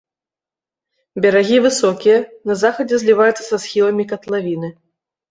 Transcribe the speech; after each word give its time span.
Берагі 1.25 1.57
высокія, 1.65 2.15
на 2.51 2.55
захадзе 2.61 2.95
зліваюцца 3.03 3.43
са 3.49 3.59
схіламі 3.65 4.07
катлавіны. 4.13 4.69